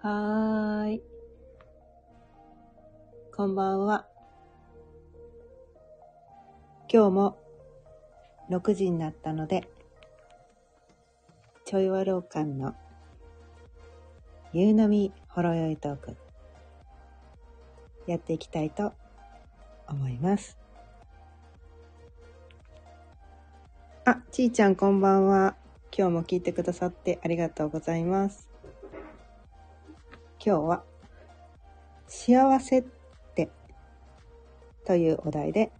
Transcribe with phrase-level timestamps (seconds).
[0.00, 1.02] はーい。
[3.34, 4.06] こんばんは。
[6.88, 7.38] 今日も
[8.48, 9.68] 6時になったので、
[11.64, 12.76] ちょいわろうかんの
[14.52, 16.16] 夕飲みほろよいトーク、
[18.06, 18.92] やっていきたいと
[19.88, 20.56] 思います。
[24.04, 25.56] あ、ちーちゃんこんばんは。
[25.90, 28.47] 今日も聞いてくださってありがとうございます。
[30.40, 30.84] 今日は、
[32.06, 32.84] 幸せっ
[33.34, 33.50] て
[34.86, 35.72] というお題で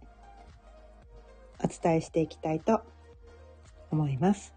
[1.63, 2.81] お伝えしていきたいと
[3.89, 4.53] 思います。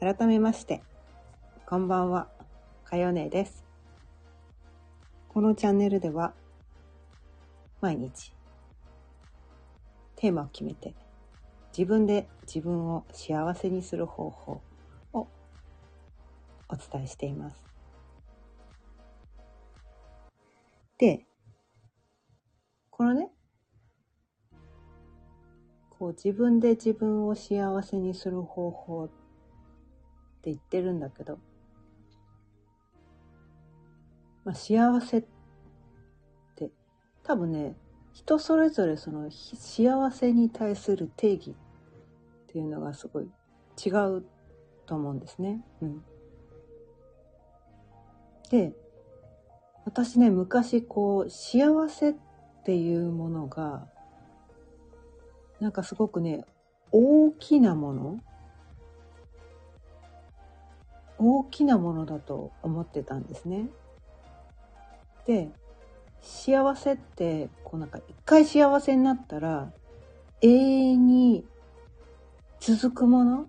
[0.00, 0.82] 改めまして、
[1.64, 2.26] こんばんは、
[2.84, 3.64] かよねです。
[5.28, 6.34] このチャンネルでは、
[7.80, 8.34] 毎日、
[10.16, 10.92] テーマを決めて、
[11.68, 14.60] 自分で自分を幸せにする方法
[16.68, 17.62] お伝えしています。
[20.98, 21.26] で、
[22.90, 23.30] このね、
[25.98, 31.38] こう自分で自分を幸せにする方法って言ってるんだけど、
[34.44, 35.24] まあ、幸せっ
[36.54, 36.70] て
[37.22, 37.74] 多分ね、
[38.12, 41.54] 人それぞれその幸せに対する定義っ
[42.46, 43.24] ていうのがすごい
[43.84, 44.24] 違う
[44.86, 45.60] と思うんですね。
[45.82, 46.04] うん。
[48.50, 48.72] で、
[49.84, 52.14] 私ね、昔こう、幸せっ
[52.64, 53.86] ていうものが、
[55.60, 56.44] なんかすごくね、
[56.92, 58.20] 大きなもの
[61.18, 63.68] 大きなものだと思ってたんですね。
[65.26, 65.50] で、
[66.20, 69.72] 幸せって、こうなんか一回幸せになったら、
[70.40, 71.46] 永遠に
[72.60, 73.48] 続くもの？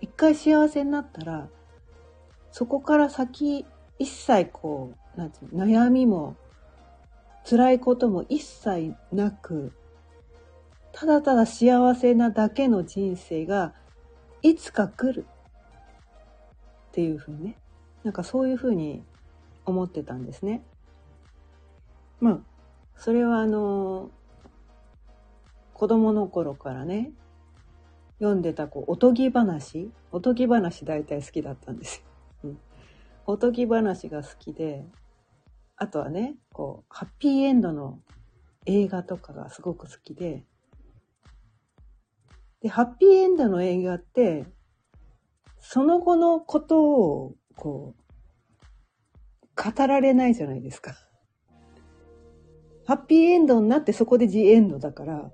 [0.00, 1.48] 一回幸せになったら、
[2.52, 3.64] そこから先、
[3.98, 6.36] 一切こう、なんてうの悩みも、
[7.48, 9.72] 辛いことも一切なく、
[10.92, 13.74] ただただ幸せなだけの人生が、
[14.42, 15.26] いつか来る。
[16.88, 17.58] っていうふうにね。
[18.04, 19.02] なんかそういうふうに
[19.64, 20.62] 思ってたんですね。
[22.20, 22.38] まあ、
[22.96, 24.10] それはあの、
[25.72, 27.10] 子供の頃からね、
[28.18, 32.13] 読んでたこう、おとぎ話おとぎ話大体好きだったんですよ。
[33.26, 34.84] おとぎ話が好きで、
[35.76, 38.00] あとはね、こう、ハッピーエンドの
[38.66, 40.44] 映画とかがすごく好きで、
[42.60, 44.46] で、ハッピーエンドの映画って、
[45.58, 48.04] その後のことを、こう、
[49.56, 50.94] 語られないじゃないですか。
[52.86, 55.30] ハッピーエンドになってそこでジエンドだから、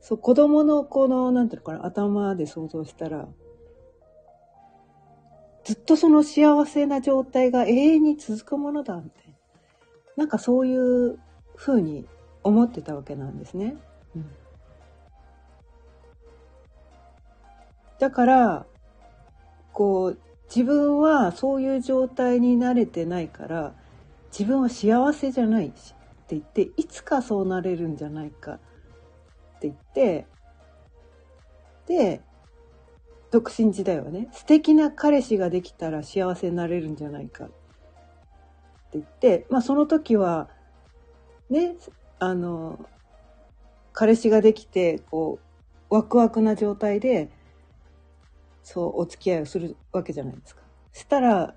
[0.00, 3.28] そう、子供のこの、なんていうのかな、頭で想像したら、
[5.68, 9.34] ずっとその幸せな状態が永遠に続くものだ、みたいな。
[10.16, 11.18] なんかそういう
[11.56, 12.06] 風に
[12.42, 13.76] 思ってたわけなんですね。
[14.16, 14.30] うん、
[17.98, 18.66] だから、
[19.74, 23.74] こう、自分はそういう状態に慣れてないから、
[24.30, 28.58] 自分は幸せじゃないしって言って、いつかそうなれるんじゃないかっ
[29.60, 30.26] て言って、
[31.86, 32.22] で、
[33.30, 37.54] 独身時代はね、素敵な彼氏ができたら幸せになれるんじゃないかって
[38.94, 40.48] 言って、まあその時は、
[41.50, 41.76] ね、
[42.18, 42.78] あの、
[43.92, 45.40] 彼氏ができて、こ
[45.90, 47.30] う、ワクワクな状態で、
[48.62, 50.62] そう、お付き合いをするわけじゃないですか。
[50.92, 51.54] したら、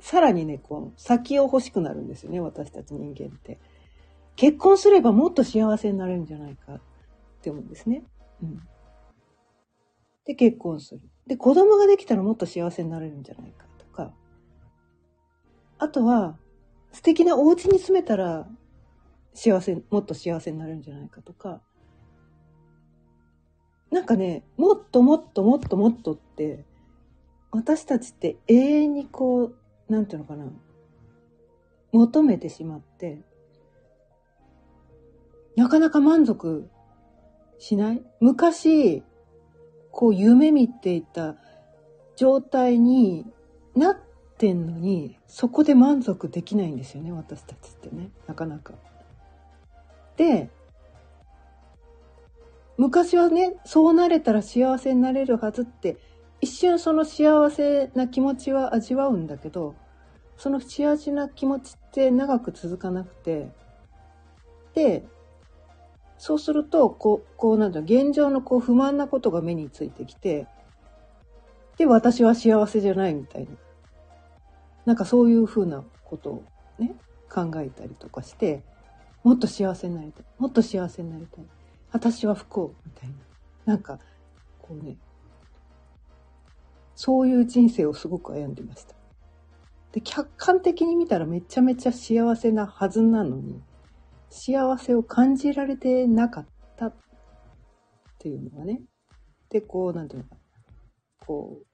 [0.00, 3.58] さらにね、こう、先を欲しくなるんですよね、私たち人間って。
[4.36, 6.80] 結婚すればもっと幸せになれるんじゃないかっ
[7.42, 8.02] て思うんですね。
[8.42, 8.60] うん。
[10.30, 11.00] で、結婚する。
[11.26, 14.12] で、子供ができたらもっと幸せになれるんじゃないかとか。
[15.76, 16.38] あとは、
[16.92, 18.46] 素敵なお家に住めたら、
[19.34, 21.60] 幸せ、もっと幸せになれるんじゃないかとか。
[23.90, 26.64] なんかね、もっともっともっともっとって、
[27.50, 29.52] 私たちって永遠にこ
[29.88, 30.46] う、なんていうのかな、
[31.90, 33.20] 求めてしまって、
[35.56, 36.68] なかなか満足
[37.58, 39.02] しない昔、
[39.92, 41.36] こう夢見ていた
[42.16, 43.26] 状態に
[43.74, 43.96] なっ
[44.38, 48.10] てんのに、そこで満足できないんですよね、私たちってね。
[48.26, 48.74] なかなか。
[50.16, 50.50] で、
[52.76, 55.98] 昔はね、そうなれたら幸せになれるはずって、
[56.40, 59.74] 一瞬その幸せな気持ちは味わうんだけど、
[60.38, 63.50] その幸せな気持ちって長く続かなくて、
[64.74, 65.04] で、
[66.20, 70.46] そうすると、こう、こうなんだ、現状のこう不満なことが目についてきて、
[71.78, 73.52] で、私は幸せじゃないみたいな。
[74.84, 76.44] なんかそういうふうなことを
[76.78, 76.94] ね、
[77.32, 78.62] 考えたりとかして、
[79.24, 80.24] もっと幸せになりたい。
[80.38, 81.44] もっと幸せになりたい。
[81.90, 83.14] 私は不幸みたいな。
[83.64, 83.98] なんか、
[84.60, 84.98] こうね、
[86.96, 88.94] そういう人生をすごく歩んでました。
[89.92, 93.62] で、客観的に見たらめちゃめちゃ幸せなはずなのに、
[94.30, 96.46] 幸せを感じられてなかっ
[96.76, 96.94] たっ
[98.18, 98.80] ていうのがね。
[99.50, 100.40] で、こう、なんていうのかな。
[101.26, 101.66] こう、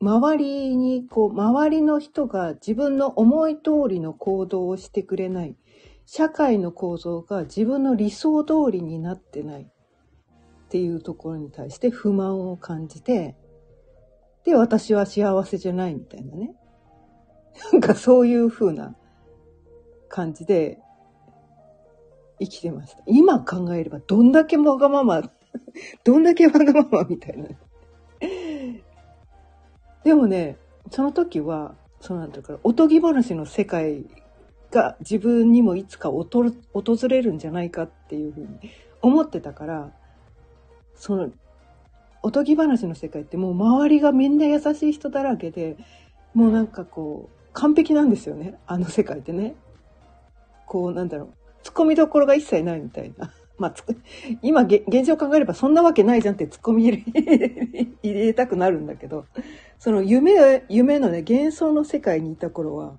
[0.00, 5.56] 周りに、こう、周りの人が自分の思い通りの行動をしてくれない。
[6.06, 9.66] 社会の構造が自分の理想通りになってないっ
[10.70, 13.36] ていうところに対して不満を感じて、
[14.44, 16.54] で、私は幸せじゃないみたいなね。
[17.72, 18.96] なんかそういう風な
[20.08, 20.78] 感じで
[22.40, 23.02] 生きてました。
[23.06, 25.22] 今考えればどんだけわがまま、
[26.04, 27.48] どんだけわがままみたいな。
[30.04, 30.56] でもね、
[30.90, 34.04] その時は、そうなんだから、おとぎ話の世界
[34.70, 36.32] が自分にもいつか訪
[37.08, 38.48] れるんじゃないかっていうふうに
[39.02, 39.92] 思ってたから、
[40.94, 41.30] その、
[42.22, 45.76] おとぎ話の世界ってもう周りがみんな優しい人だらけで、
[46.34, 48.58] もうなんかこう、完璧なんですよね。
[48.66, 49.54] あの世界ってね。
[50.68, 51.28] こう、なんだろう。
[51.64, 53.32] 突っ込みどころが一切ないみたいな。
[53.58, 53.74] まあ、
[54.42, 59.26] 今、現状考えればそんなわけないじゃんって突っ込み入れ入れたくなるんだけど、
[59.80, 62.96] その夢、夢のね、幻想の世界にいた頃は、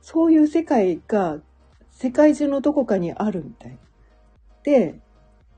[0.00, 1.40] そういう世界が
[1.90, 3.78] 世界中のどこかにあるみたい。
[4.62, 4.98] で、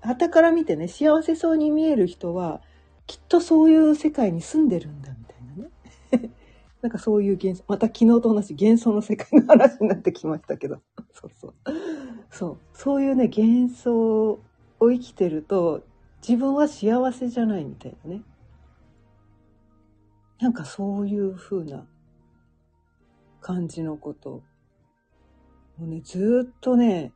[0.00, 2.60] 旗から見てね、幸せそうに見える人は、
[3.06, 5.27] きっとそういう世界に住んでるんだみ。
[6.82, 10.80] なんかそういう幻想、また昨日と同じ幻想の世界の話になってきましたけど。
[11.12, 11.54] そうそう。
[12.30, 12.58] そう。
[12.72, 14.40] そういうね、幻想を
[14.80, 15.82] 生きてると、
[16.26, 18.22] 自分は幸せじゃないみたいなね。
[20.40, 21.84] なんかそういう風な
[23.40, 24.42] 感じのこと。
[25.78, 27.12] もうね、ずっとね、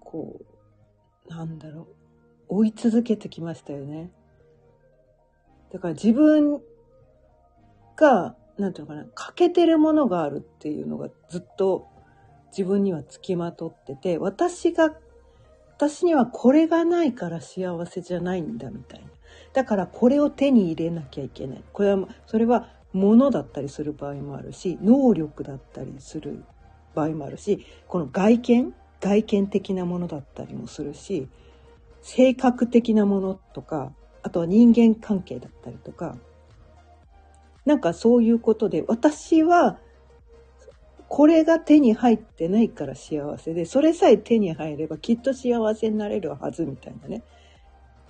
[0.00, 0.40] こ
[1.26, 1.88] う、なんだろ
[2.48, 4.10] う、追い続けてきましたよね。
[5.72, 6.60] だから自分
[7.96, 11.88] が、なんていうのかな、欠けてるものがあるっていうのがずっと
[12.50, 14.94] 自分にはつきまとってて、私が、
[15.76, 19.06] 私にはこれがないから幸せじゃないんだみたいな。
[19.52, 21.64] だからこれを手に入れなきゃいけない。
[21.72, 26.44] これは、それは物だったりする場合もあるし、能力だったりする
[26.94, 31.28] 場合もあるし、この外見、外見的なものだったりもするし、
[32.02, 36.16] 性格的なものとか、あとは人間関係だったりとか、
[37.64, 39.78] なんかそういうことで、私は、
[41.08, 47.22] これが手に入ってないから幸せで、それさえ手に入ればきっと幸せになれるはずみたいなね。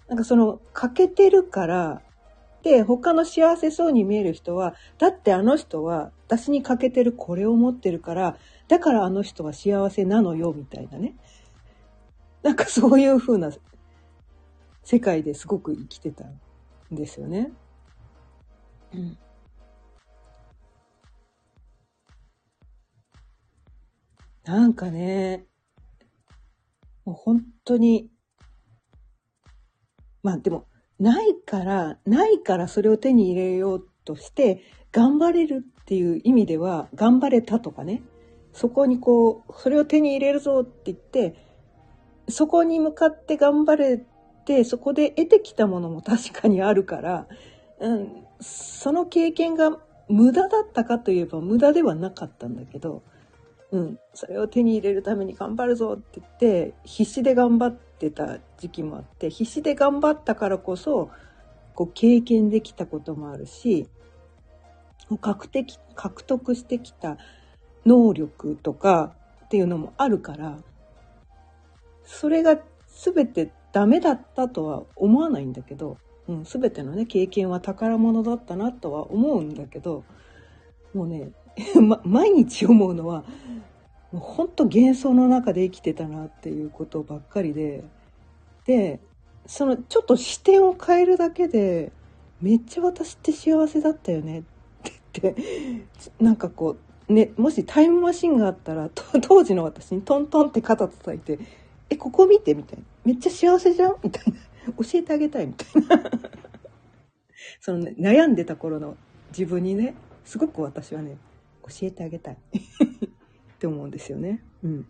[0.09, 2.03] なんかその欠けてるから、
[2.63, 8.37] で、他の幸せそうに見える人は、だってあの人は私に欠けてるこれを持ってるから、
[8.69, 11.15] だからあの人は幸せなのよ、みたいなね。
[12.43, 13.51] なんかそういう風な
[14.85, 16.41] 世界ですごく生きてたん
[16.95, 17.51] ですよね。
[18.95, 19.19] うん。
[24.45, 25.47] なんかね、
[27.05, 28.13] もう本当に
[30.23, 30.67] まあでも、
[30.99, 34.63] ないから、ないからそれを手に入れようとして、
[34.93, 38.03] 頑張れるっていう意味では、頑張れたとかね、
[38.53, 41.35] そこにこう、それを手に入れるぞって言って、
[42.29, 44.05] そこに向かって頑張れ
[44.45, 47.27] て、そこで得てきたものも 確かにあるから、
[47.81, 53.03] うん、その経験が無駄だったかといえば無駄ではなかったんだけど、
[53.73, 61.11] うん、それを手に入れるために頑張るぞって言って必死で頑張ってた時期もあって必死で頑張ったからこそ
[61.75, 63.89] こう経験できたこともあるし
[65.21, 67.17] 獲得獲得してきた
[67.87, 69.15] 能力とか
[69.47, 70.59] っていうのもあるから
[72.05, 75.97] それが全てダメだったとは思わないんだけど、
[76.29, 80.05] うん、全てのね経験は宝物だったなとは思うんだけど
[80.93, 81.33] もうね
[81.81, 83.25] ま、毎日思うのは、
[84.13, 87.85] もう本当幻想の中で生きてたなっていうことばっかりで、
[88.67, 89.01] で、
[89.47, 91.93] そのちょっと視点を変えるだけで、
[92.41, 94.43] めっちゃ私って幸せだったよねっ
[94.83, 95.43] て言って、
[96.21, 96.77] なんかこ
[97.09, 98.91] う、ね、もしタイムマシンがあったら、
[99.23, 101.39] 当時の私にトントンって肩叩いて、
[101.91, 102.85] え、ここ見てみたいな。
[103.05, 103.97] めっちゃ幸せじゃん？
[104.03, 104.39] みたいな。
[104.73, 106.11] 教えてあげたいみたいな。
[107.61, 108.97] そのね、悩んでた頃の
[109.31, 109.95] 自分にね、
[110.25, 111.17] すごく私はね、
[111.63, 112.39] 教えてあげたい
[113.55, 114.43] って思うんですよね。
[114.63, 114.87] うん。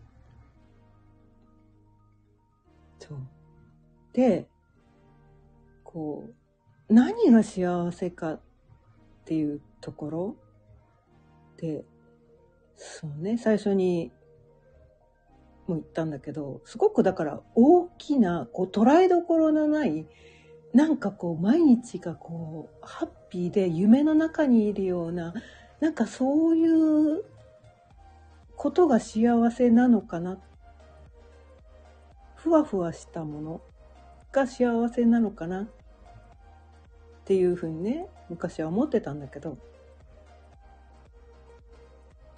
[2.98, 3.18] そう。
[4.12, 4.48] で、
[5.84, 6.30] こ
[6.88, 8.40] う、何が幸せかっ
[9.24, 10.36] ていうところ
[11.56, 11.84] で、
[12.76, 14.12] そうね、最初に
[15.66, 20.06] も言ったんだけど、すごくだから大きな、こう捉えどころのない、
[20.74, 25.34] なんかこう毎日がこうハッピーで夢の中にいるような、
[25.82, 27.24] なんかそういう
[28.54, 30.38] ことが幸せなのかな。
[32.36, 33.60] ふわふわしたもの
[34.30, 35.68] が幸せなのかなっ
[37.24, 39.58] ていうふうにね、昔は思ってたんだけど、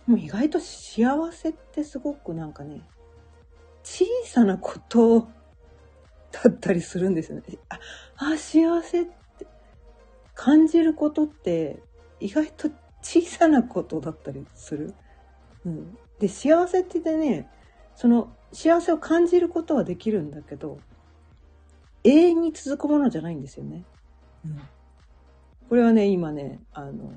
[0.06, 2.80] もう意外と幸せってすごくなんかね、
[3.82, 5.28] 小さなこと
[6.32, 7.44] だったりするんですよね。
[7.68, 7.78] あ、
[8.16, 9.46] あ幸せって
[10.34, 11.82] 感じることって
[12.20, 12.70] 意外と
[13.04, 14.94] 小さなことだったりする？
[15.66, 15.98] うん。
[16.18, 17.50] で、幸せってね、
[17.94, 20.78] その幸せを感じることはできるんだけど、
[22.02, 23.84] 永遠に続くものじゃないんですよね。
[24.44, 24.58] うん。
[25.68, 27.12] これはね、今ね、あの、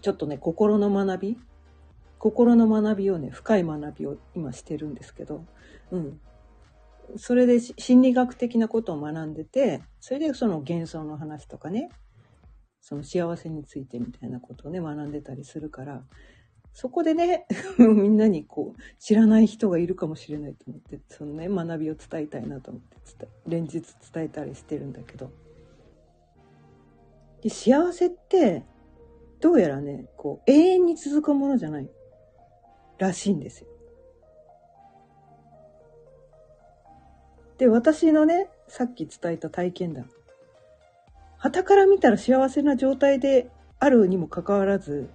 [0.00, 1.38] ちょっとね、心の学び？
[2.18, 5.44] 心の学びをね、深い学びを今してるんですけど、
[5.90, 6.20] うん。
[7.16, 11.90] それで心理学的なことを学んでて、それでその幻想の話とかね、
[12.88, 16.04] その幸せについてみたいなことをね、学んでたりするから、
[16.72, 17.44] そこでね、
[17.78, 22.82] みんなにこう、知らない人がいるかもしれないと思って、そのね、学びを伝えたいなと思っ
[23.18, 25.32] て連日伝えたりしてるんだけど。
[27.42, 28.62] で幸せって、
[29.40, 31.90] どうやらね、こう、永遠に続くものじゃない
[32.98, 33.66] らしいんですよ。
[37.58, 40.08] で、私のね、さっき伝えた体験談。
[41.46, 45.08] 旗から見たら幸せな状態であるにもかかわらず、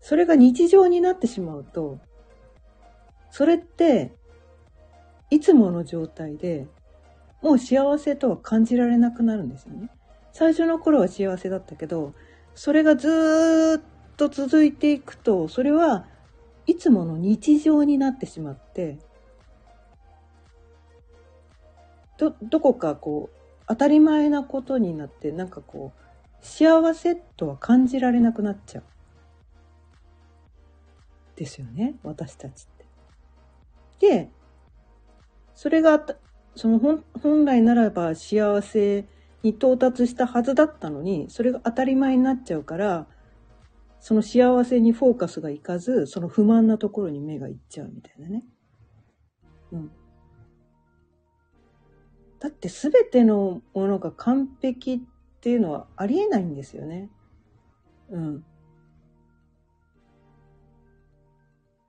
[0.00, 2.00] それが日常になってしまうと、
[3.30, 4.16] それって、
[5.30, 6.66] いつもの状態で、
[7.40, 9.90] もう幸せとは感じられなくなるんですよね。
[10.32, 12.12] 最初の頃は幸せだったけど、
[12.54, 16.06] それがずっと続いていくと、それは
[16.66, 18.98] いつもの日常になってしまって、
[22.18, 23.35] ど、どこかこう、
[23.68, 26.00] 当たり前なことになって、なんかこう、
[26.40, 28.84] 幸せとは感じられなくなっちゃう。
[31.34, 32.66] ですよね、私たちっ
[33.98, 34.06] て。
[34.08, 34.30] で、
[35.54, 36.04] それが、
[36.54, 39.06] その本来ならば幸せ
[39.42, 43.06] に到達したはずだったのに、それが当たり前になっちゃうから、
[44.00, 48.44] その幸せにフォーカスがいかず、その不満なところに目がいっちゃうみたいなね。
[49.72, 49.90] うん。
[52.40, 55.00] だって全てのものが完璧っ
[55.40, 57.10] ていうのはありえないんですよね。
[58.10, 58.44] うん。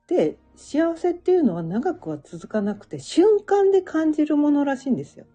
[0.08, 5.26] で、幸せっていうのは長くは続かなくて、瞬間で感じるものらしいんですよ。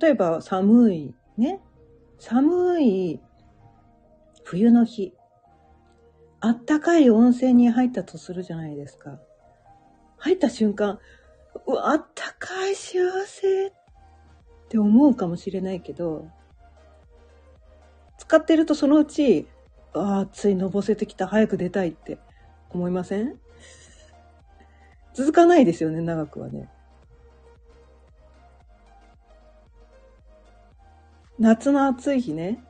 [0.00, 1.60] 例えば、寒い、ね。
[2.18, 3.20] 寒い
[4.44, 5.14] 冬の日。
[6.40, 9.18] あったかい温泉に入ったとするじゃないですか。
[10.18, 10.98] 入った瞬間、
[11.66, 13.72] うわ、あったかい幸せっ
[14.68, 16.28] て思うかもしれないけど、
[18.18, 19.46] 使ってるとそのうち、
[19.92, 22.18] ああ、暑い、のぼせてきた、早く出たいって
[22.70, 23.38] 思いません？
[25.14, 26.68] 続かないですよね、長くはね。
[31.38, 32.62] 夏の暑い日ね。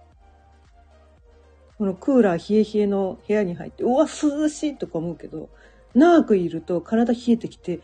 [1.78, 5.48] このクーラー冷え冷えの部屋に入って、うわ、涼しいとか思うけど、
[5.94, 7.80] 長くいると体冷えてきて、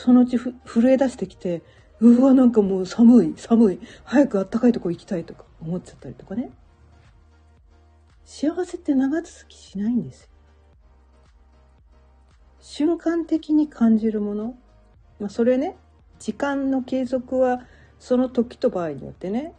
[0.00, 1.62] そのうち震え出してきて、
[2.00, 6.50] うわ、なんかもう寒い、寒い、早くあったかいとこ行きたいとか思っちゃったりとかね。
[8.24, 10.28] 幸せって長続きしないんですよ。
[12.60, 14.54] 瞬間的に感じるもの。
[15.18, 15.76] まあ、それね、
[16.18, 17.66] 時間の継続は
[17.98, 19.52] その時と場合によってね、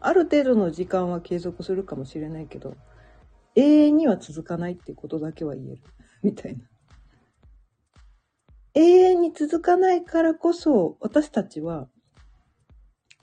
[0.00, 2.76] ある程度の時間は継続するかもしれないけど、
[3.54, 5.78] 永遠には続かないっていうことだけは言える。
[6.24, 6.64] みたいな。
[8.76, 11.88] 永遠に続かないからこそ、私たちは、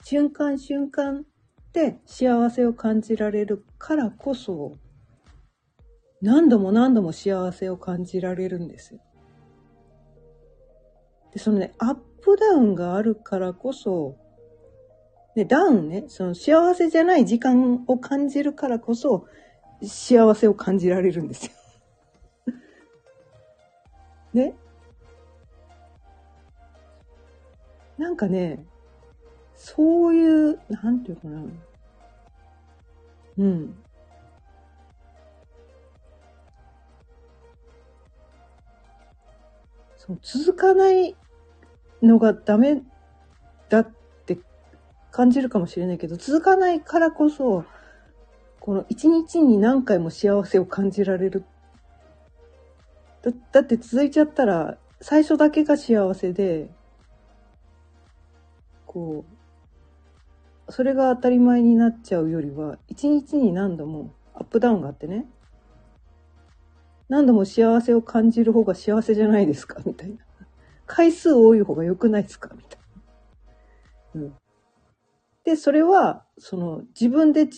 [0.02, 1.24] 瞬間瞬間
[1.72, 4.72] で幸せを感じられるからこそ、
[6.20, 9.00] 何度も何度も幸せを感じられるんですよ。
[11.32, 14.16] で、そのね、アップダウンがあるからこそ、
[15.36, 19.26] ね、ダウンね、その幸せじゃない時間を感じるからこそ、
[19.84, 21.52] 幸せを感じられるんですよ。
[24.34, 24.56] ね？
[27.98, 28.64] なんかね、
[29.54, 31.42] そういう、なんていうかな。
[33.38, 33.74] うん。
[39.96, 41.16] そう続かない
[42.02, 42.82] のがダメ
[43.70, 43.90] だっ
[44.26, 44.38] て
[45.10, 47.64] 感じるかもしれないけど、続かないからこそ、
[48.60, 51.44] この一日に何回も幸せを感じられる。
[53.22, 56.70] だだって続いちゃったら、最初だけが幸せで、
[58.94, 59.26] こ
[60.68, 65.26] う、それが当たり前になっちゃうよりは、一日に何度もアップダウンがあってね、
[67.08, 70.16] 何度も幸せを感じる方が幸せじゃないですかみたいな。
[70.86, 72.80] 回数多い方が良くないですかみたい
[74.14, 74.22] な。
[74.22, 74.34] うん。
[75.44, 77.48] で、それは、その、自分で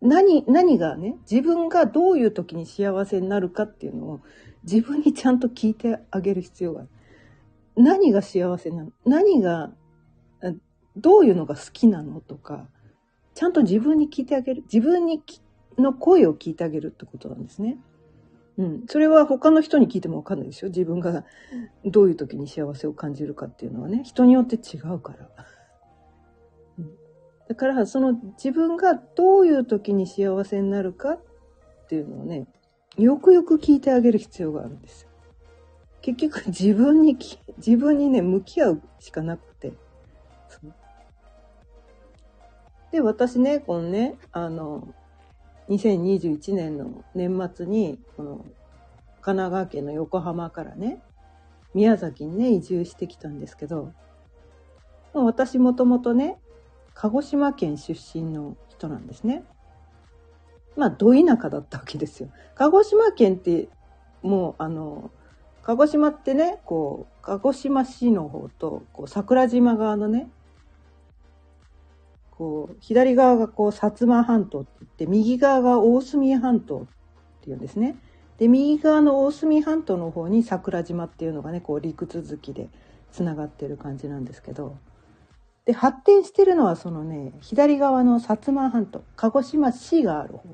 [0.00, 4.20] 何、何がね、自分がどういう時に幸せになるかっていうのを
[4.62, 6.88] 自分にちゃんと聞いてあげる必要がある。
[7.76, 8.92] 何が幸せなの？
[9.06, 9.72] 何が、
[10.96, 12.66] どういうのが好きなのとか、
[13.34, 14.62] ちゃんと自分に聞いてあげる。
[14.72, 15.22] 自分に
[15.78, 17.78] の声を聞いてあげるってことなんですね。
[18.58, 18.84] うん。
[18.86, 21.24] それは他の人に聞いてもわかんないでしょ自分が
[21.84, 25.28] どういう時に幸せを感じるかっていうのはね、人によって違うから。
[26.78, 26.90] うん、
[27.48, 31.20] だから、その自分がどういう時に幸せになるかっ
[31.88, 32.46] ていうのをね、
[32.98, 35.08] よくよく聞いてあげる必要があるんですよ。
[36.02, 37.16] 結局自分に、
[37.56, 39.72] 自分にね、向き合うしかなくて。
[42.92, 44.86] で、私ね、このね、あの、
[45.68, 48.44] 2021年の年末に、この、
[49.22, 51.00] 神奈川県の横浜からね、
[51.74, 53.92] 宮崎にね、移住してきたんですけど、
[55.14, 56.38] 私もともとね、
[56.94, 59.44] 鹿児島県出身の人なんですね。
[60.76, 62.30] まあ、ど田舎だったわけですよ。
[62.54, 63.68] 鹿児島県って、
[64.22, 65.10] もう、あの、
[65.62, 70.28] 鹿児島ってね、こう、鹿児島市の方と、こう、桜島側のね、
[72.32, 76.86] こう、左側がこう、薩摩半島って言って、右側が大隅半島っ
[77.42, 77.96] ていうんですね。
[78.38, 82.68] で、右側の大隅半島の方に桜島っていうのがね、こう、陸続きで
[83.12, 84.76] 繋がってる感じなんですけど、
[85.64, 90.48] で、発展してるのはそのね、左側の薩摩半島、鹿児島市がある方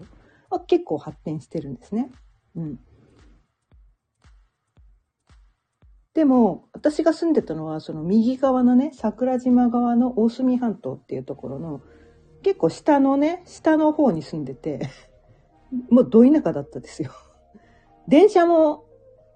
[0.51, 2.11] は結構発展してるんですね。
[2.57, 2.79] うん。
[6.19, 11.81] でも、私が住んでたのは、その右側のね、桜島側の大隅半島っていうところの、
[12.43, 14.81] 結構下のね、下の方に住んでて、
[15.91, 17.13] もうど田舎だったですよ。
[18.09, 18.85] 電車も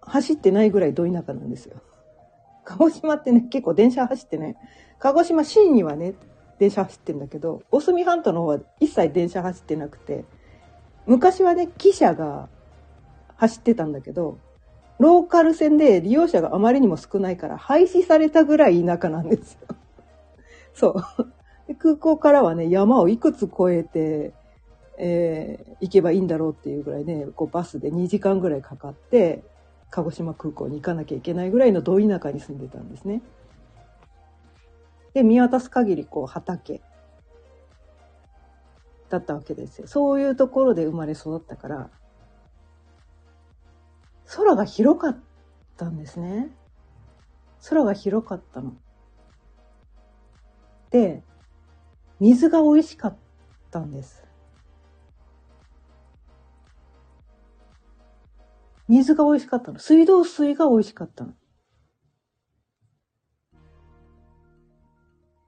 [0.01, 1.77] 走ってないぐらいど田舎なんですよ。
[2.65, 4.57] 鹿児島ってね、結構電車走ってね、
[4.99, 6.17] 鹿児島市にはね、
[6.59, 10.25] 電車走ってんだけど、大隅半島の方は一切電車走ってなくて、
[11.07, 12.49] 昔はね、汽車が
[13.37, 14.41] 走ってたんだけど、
[15.03, 19.77] ローカル線で利用者があまりにも少ないから廃止されたぐらい田舎なんですよ。
[20.73, 20.95] そう。
[21.67, 24.33] で空港からはね、山をいくつ越えて、
[24.99, 29.43] えー、行けばいいんだろうっていうぐらいね、こうバスで2時間ぐらいかかって、
[29.91, 33.23] 鹿児島空港に行かなきゃいけないぐらいのど田舎に住んでたんですね。
[35.15, 36.81] で、見渡す限りこう畑
[39.11, 39.89] だったわけですよ。
[39.89, 41.91] そういうところで生まれ育ったから、
[44.35, 45.19] 空が広かっ
[45.77, 46.51] たんですね。
[47.69, 48.73] 空が広かったの。
[50.91, 51.23] で、
[52.19, 53.17] 水が美味しかっ
[53.71, 54.25] たんです。
[58.89, 59.79] 水が美味しかったの。
[59.79, 61.33] 水道水が美味しかったの。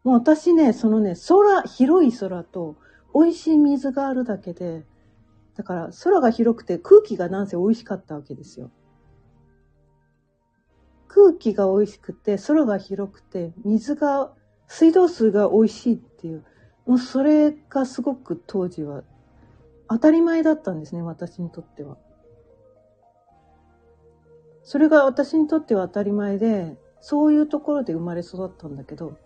[0.03, 2.77] もう私ね、そのね、空、広い空と
[3.15, 4.85] 美味しい水があるだけで、
[5.57, 8.71] だから空が広くて空気がなんせ美味しかったわけですよ。
[11.15, 14.33] 空気が美味しくて、空が広くて、水が、
[14.67, 16.45] 水道水が美味しいっていう、
[16.87, 19.05] もうそれがすごく当時は
[19.89, 21.99] 当たり前だったんですね、私にとっては。
[24.65, 29.17] それが私にとっては当たり前で、そういうところで生まれ育ったんだけど、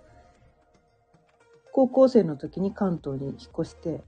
[1.73, 4.03] 高校生の時に関東に引っ越して、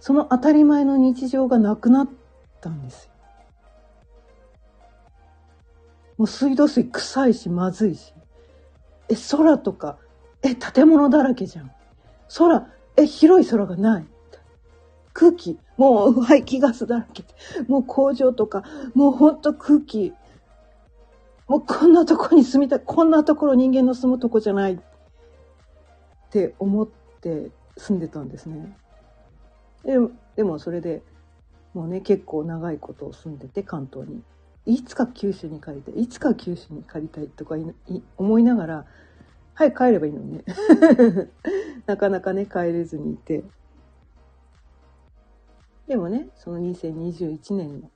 [0.00, 2.08] その当たり前の日常がなくなっ
[2.60, 3.10] たんですよ。
[6.18, 8.12] もう水道水臭いしまずいし。
[9.08, 9.98] え、空とか、
[10.42, 11.70] え、建物だらけじゃん。
[12.36, 14.06] 空、え、広い空がない。
[15.12, 17.24] 空気、もう排気ガスだらけ。
[17.66, 20.12] もう工場とか、もうほんと空気。
[21.46, 22.80] もうこんなとこに住みたい。
[22.84, 24.74] こんなところ人間の住むとこじゃない。
[24.74, 24.78] っ
[26.30, 26.88] て思っ
[27.20, 28.76] て住んでたんですね。
[29.84, 29.96] で
[30.36, 31.02] でもそれで
[31.74, 34.22] もうね結構長いことを住んでて関東に。
[34.66, 35.94] いつか九州に帰りたい。
[36.02, 37.56] いつか九州に帰りたいとか
[38.18, 38.86] 思いながら
[39.54, 40.44] 早く帰ればいいのにね。
[41.86, 43.44] なかなかね帰れずにいて。
[45.86, 47.90] でもねその2021年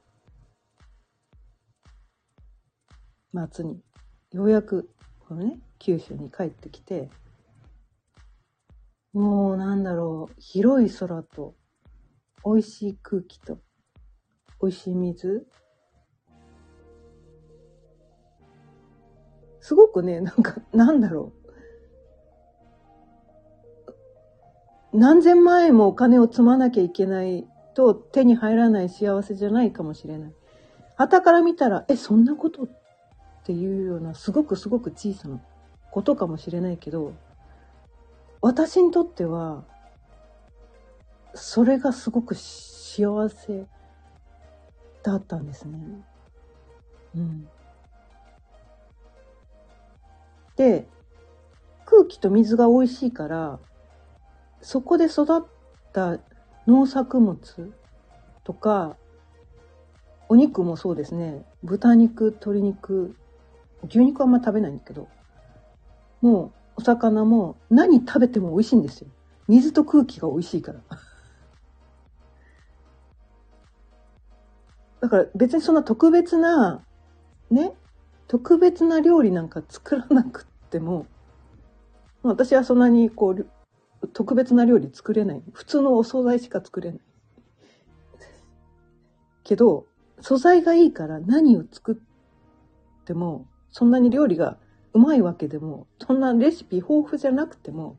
[3.34, 3.82] の末に
[4.32, 4.88] ようやく
[5.20, 7.10] このね九州に帰ってきて
[9.12, 11.54] もうなんだろう、広い空と、
[12.44, 13.58] 美味しい空気と、
[14.60, 15.46] 美味しい水？
[19.60, 21.32] すごくね、なんか、なんだろ
[24.92, 24.98] う。
[24.98, 30.34] 何千万円もお金を積まなきゃいけないと手に入らない幸せじゃないかもしれない。
[30.96, 32.68] 旗から見たら、え、そんなことっ
[33.44, 35.40] ていうような、すごくすごく小さな
[35.90, 37.14] ことかもしれないけど、
[38.40, 39.64] 私にとっては、
[41.44, 43.66] それがすごく幸せ
[45.02, 45.76] だったんですね。
[47.16, 47.48] うん。
[50.56, 50.86] で、
[51.84, 53.58] 空気と水が美味しいから、
[54.62, 55.42] そこで育っ
[55.92, 56.16] た
[56.68, 57.36] 農作物
[58.44, 58.96] とか、
[60.28, 61.44] お肉もそうですね。
[61.64, 63.16] 豚肉、鶏肉、
[63.88, 65.08] 牛肉はあんま食べないんだけど、
[66.20, 69.08] もうお魚も何食べても美味しいんですよ。
[69.48, 70.78] 水と空気が美味しいから。
[75.02, 76.84] だから別にそんな特別な、
[77.50, 77.72] ね、
[78.28, 81.06] 特別な料理なんか作らなくっても、
[82.22, 85.42] 私はそんなにこう、特別な料理作れない。
[85.52, 87.00] 普通のお惣菜しか作れない。
[89.42, 89.86] けど、
[90.20, 94.56] 素材がいいから何を作っても、そんなに料理が
[94.92, 97.98] うまいわけでも、そんなレシピ豊富じゃなくても、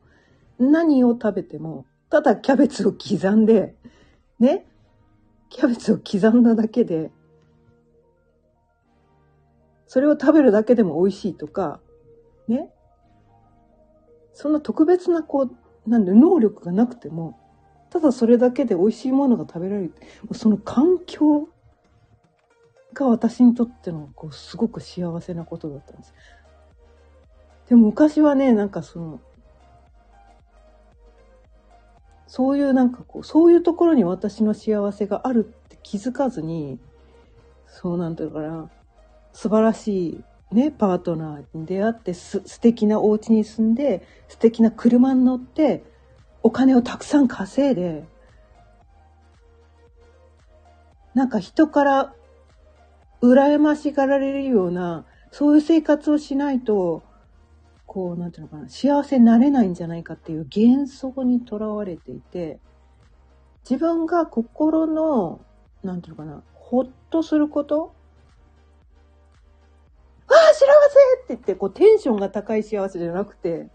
[0.58, 3.74] 何を食べても、ただキャベツを刻んで、
[4.38, 4.66] ね、
[5.48, 7.10] キャベツを刻んだだけで、
[9.86, 11.80] それを食べるだけでも美味しいとか、
[12.48, 12.68] ね、
[14.32, 15.48] そんな特別なこ
[15.86, 17.38] う、なんで能力がなくても、
[17.90, 19.94] ただそれだけで美味しいものが食べられる。
[20.32, 21.48] その環境
[22.92, 26.14] が私にとってのこうすごく幸せなことだったんです。
[27.68, 29.20] でも昔はね、なんかその、
[32.36, 36.80] そういうなんかこう、そういうところに私の幸せがあるって気づかずに、
[37.68, 38.70] そうなんていうかな、
[39.32, 45.84] 素晴らしいね、パートナーに出会ってす、素敵なお家に住んで、素敵な車に乗って、
[46.42, 48.04] お金をたくさん稼いで、
[51.14, 52.14] なんか人から
[53.22, 57.04] 羨ましがられるような、そういう生活をしないと、
[57.86, 62.60] こう、なんていうのかな、幸せになれないんじゃないかっていう幻想にとらわれていて、
[63.68, 65.40] 自分が心の、
[65.82, 67.90] なんていうのかな、ほっとすることわ
[70.28, 73.70] あ、幸せって言って、こう、テンションが高い幸せじゃなくて、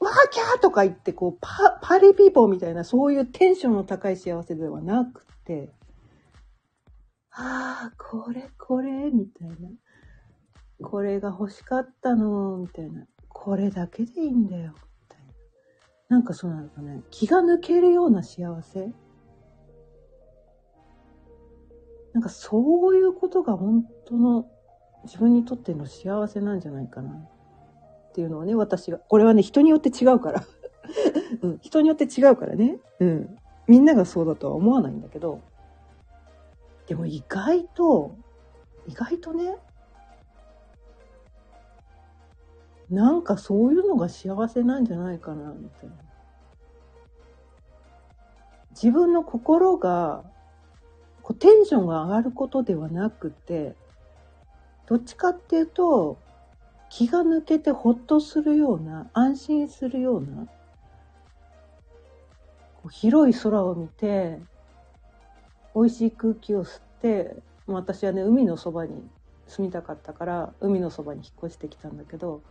[0.00, 5.70] わあ、キャーとか言って、こう、パ、パリピーポーみたいな、そういうテンションの高い幸せではなくて、
[7.30, 9.56] ああ、これこれ、みたいな。
[10.82, 13.06] これが欲しかったの、みたいな。
[13.38, 14.72] これだけでいいんだよ。
[14.72, 15.20] みたい
[16.08, 16.16] な。
[16.16, 18.88] なんかそうなんかね、気が抜けるような幸せ
[22.14, 24.48] なんかそういうことが本当の
[25.04, 28.96] 自分にとっての幸せなんじゃないかなっていうのをね、私が。
[28.98, 30.42] これはね、人によって違うから。
[31.42, 32.80] うん、人によって違うからね。
[33.00, 33.36] うん。
[33.68, 35.42] みんながそうだとは思わないんだけど。
[36.86, 38.16] でも意外と、
[38.86, 39.58] 意外とね、
[42.90, 45.94] なんかそういうのが幸せなんじゃないかな、みたいな。
[48.70, 50.22] 自分の心が、
[51.22, 53.74] こうテンションが上がることではなくて、
[54.86, 56.18] どっちかっていうと、
[56.88, 60.46] 気が抜けてほっとするような、安心するような、
[62.76, 64.38] こう広い空を見て、
[65.74, 69.02] 美味しい空気を吸って、私はね、海のそばに
[69.48, 72.42] 住みたかったから、海のそばに引っ越してきたんだけど、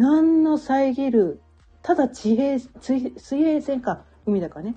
[0.00, 1.42] 何の遮る、
[1.82, 4.74] ただ地平、水平線か、海だからね。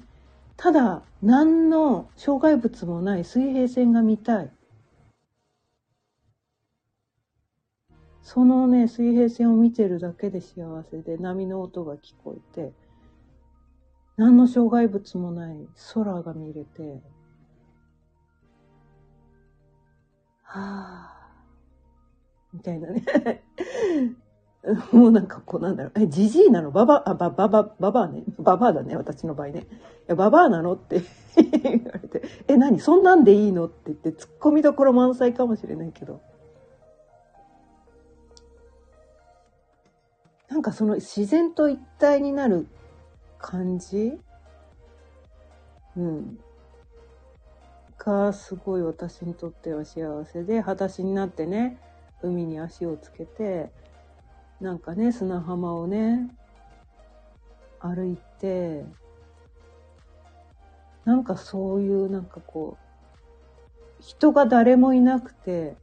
[0.58, 4.52] ただ、何の障害物もない水平線が見たい。
[8.22, 12.74] そのね、水平線を見てるだけで幸せで、波の音が聞こえて、
[14.18, 17.02] 何の障害物もない空が見れて、
[20.42, 23.06] はぁ、みたいなね
[24.94, 26.72] もうなんかこうなんだろう、え、じじいなの？
[26.72, 28.24] ババ、あ、ば、ばば、ばばね。
[28.40, 29.62] ばばだね、私の場合ね。
[29.62, 29.66] い
[30.08, 30.74] や、ばばなの？
[30.74, 31.02] って
[31.36, 32.80] 言われて、え、何？
[32.80, 33.66] そんなんでいいの？
[33.66, 36.22] って言って、突っ込みどころ満載かもしれないけど。
[40.48, 42.68] なんかその自然と一体になる
[43.40, 44.18] 感じ？
[45.98, 46.40] うん。
[47.98, 51.80] がすごい私にとっては幸せで、裸足になってね、
[52.22, 53.72] 海に足をつけて、
[54.60, 56.30] なんかね、砂浜をね、
[57.80, 58.86] 歩いて、
[61.06, 65.76] なんかそういうなんかこう、人が誰もいなくて、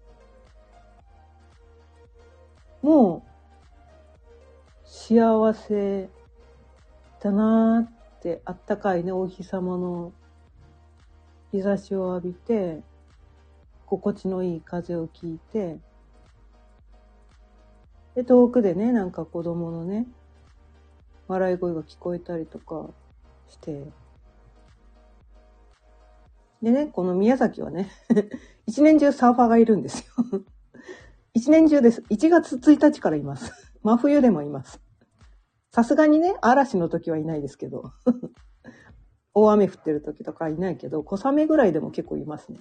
[2.82, 3.30] もう
[4.84, 6.08] 幸せ
[7.22, 10.12] だなーってあったかいね、お日様の
[11.52, 12.82] 日差しを浴びて、
[13.86, 15.78] 心地のいい風を聞いて、
[18.20, 20.06] で、遠くでね、なんか子供のね、
[21.26, 22.90] 笑い声が聞こえたりとか
[23.48, 23.86] して、
[26.60, 27.88] でね、この宮崎はね、
[28.66, 30.42] 一年中サーファーがいるんですよ。
[31.32, 32.02] 一年中です。
[32.10, 33.52] 1月1日からいます。
[33.82, 34.82] 真冬でもいます。
[35.70, 37.92] さすがにね、嵐の時はいないですけど。
[39.32, 42.60] 大雨降ってる時とかいないけど、小雨ぐらいでも結構いますね。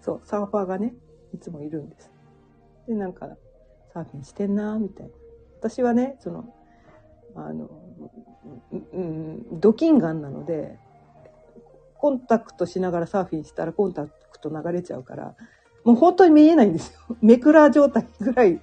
[0.00, 0.94] そう、サーファーがね、
[1.32, 2.12] いつもいるんです。
[2.86, 3.38] で、なんか、
[3.96, 5.12] サーフィンしてんなみたいな。
[5.58, 6.52] 私はね、その、
[7.34, 7.70] あの、
[8.92, 10.78] うん、ドキンガンなので、
[11.96, 15.34] コンタクトしながらサーフィンしたらコンタクト流れちゃうから、
[15.82, 17.16] もう本当に見えないんですよ。
[17.22, 18.60] めくら状態ぐらい、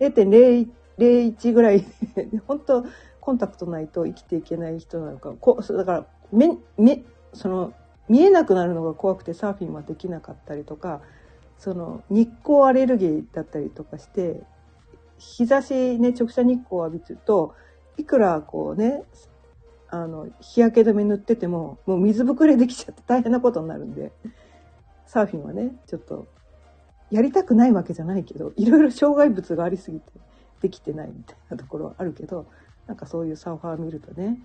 [0.00, 1.82] 0.01ぐらい
[2.14, 2.84] で、 本当
[3.22, 7.72] コンタクトないと生きていけない人なのか、こだから、目、目、その、
[8.10, 11.00] 見えなくなるのが怖くてサーフィンはできなかったりとか、
[11.56, 14.42] その日光アレルギーだったりとかして、
[15.18, 17.54] 日差しね、直射日光を浴びてると、
[17.96, 19.02] いくらこうね、
[19.90, 24.12] あの、日焼け止め塗ってても、もう水ぶくれできちゃって大変なことになるんで、
[25.06, 26.26] サーフィンはね、ちょっと、
[27.10, 30.12] やりたくないわけじゃないけど、いろいろ障害物がありすぎて
[30.60, 32.46] できてないみたいなところはあるけど、
[32.86, 34.38] なんかそういうサーファー見るとね、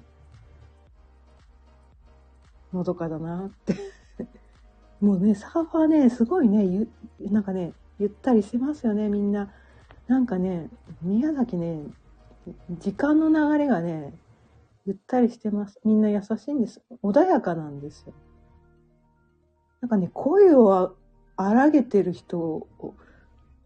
[2.73, 3.75] のどかだなって
[5.01, 6.89] もうね、サーファーね、すごいね、ゆ、
[7.29, 9.51] なんかね、ゆったりしてますよね、みんな。
[10.07, 10.69] なんかね、
[11.01, 11.83] 宮崎ね、
[12.71, 14.13] 時間の流れがね、
[14.85, 15.79] ゆったりしてます。
[15.85, 16.81] みんな優しいんです。
[17.03, 18.13] 穏やかなんですよ。
[19.81, 20.95] なんかね、声を
[21.37, 22.67] 荒げてる人を、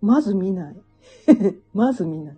[0.02, 0.76] まず見ない。
[1.74, 2.38] まず見ない。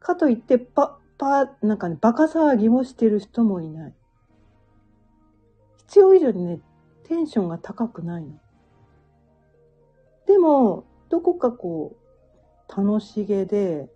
[0.00, 3.94] かといって、パ、パ、なんかね、バカ騒ぎもしてる人もいない。
[5.86, 6.60] 必要以上にね、
[7.04, 8.38] テンションが高くないの。
[10.26, 10.84] でも、
[11.16, 11.96] どこかこ
[12.68, 13.88] う、楽しげで、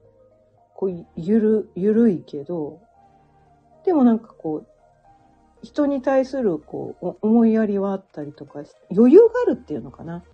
[0.73, 2.81] こう、ゆる、ゆるいけど、
[3.85, 4.67] でもなんかこう、
[5.63, 10.25] 人に対するこう、思いやりはあったりとか、余裕があるっていうのかな。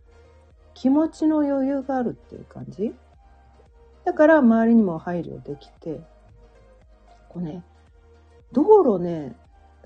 [0.75, 2.94] 気持ちの余裕があるっていう感じ
[4.05, 6.01] だから周りにも配慮できて、
[7.29, 7.64] こうね、
[8.53, 9.35] 道路ね、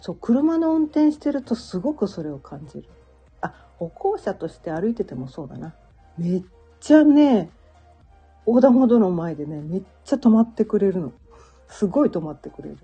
[0.00, 2.84] そう、車の運転してるとすごくそれを感じる。
[3.40, 5.74] あ、歩行者として歩いててもそうだな。
[6.18, 6.42] めっ
[6.80, 7.50] ちゃね、
[8.46, 11.12] 横断歩道の前でね、めっちゃ止まってくれるの。
[11.68, 12.78] すごい止まってくれる。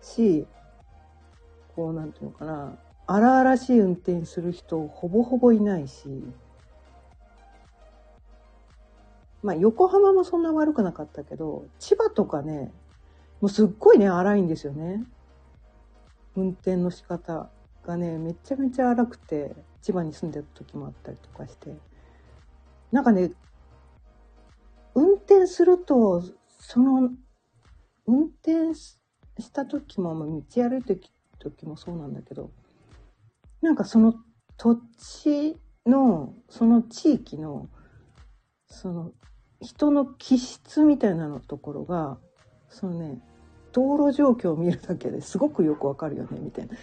[0.00, 0.46] し、
[1.76, 6.08] こう、なんていうのかな、荒々しい運転する人ほぼほぼいないし、
[9.42, 12.72] まあ横浜もそんな悪くなかったけど、千葉とかね、
[13.40, 15.04] もうすっごいね、荒いんですよね。
[16.34, 17.48] 運転の仕方
[17.84, 21.76] がね、めちゃめちゃ荒くて、千葉に住んでた時もあったりとかして。
[22.92, 23.32] なんかね、
[24.94, 26.22] 運転すると、
[26.58, 27.10] その、
[28.06, 28.98] 運転し
[29.52, 30.98] た時も、道歩いて
[31.38, 32.50] 時もそうなんだけど、
[33.60, 34.14] なんかその
[34.56, 37.68] 土地の、その地域の、
[38.66, 39.12] その
[39.60, 42.18] 人の気質みたいなのところが、
[42.68, 43.20] そのね、
[43.72, 46.76] 道路状況を見るだけですごくよくわかるよね、みたいな。